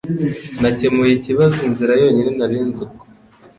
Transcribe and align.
Nakemuye 0.61 1.13
ikibazo 1.15 1.57
inzira 1.67 1.93
yonyine 2.01 2.31
nari 2.39 2.57
nzi 2.67 2.81
uko 2.85 3.03